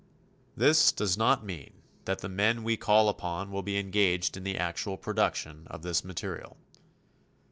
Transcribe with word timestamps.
This 0.57 0.91
does 0.91 1.15
not 1.15 1.45
mean 1.45 1.73
that 2.05 2.21
the 2.21 2.27
men 2.27 2.63
we 2.63 2.75
call 2.75 3.07
upon 3.07 3.51
will 3.51 3.61
be 3.61 3.77
engaged 3.77 4.35
in 4.35 4.43
the 4.43 4.57
actual 4.57 4.97
production 4.97 5.67
of 5.69 5.83
this 5.83 6.03
materiel. 6.03 6.57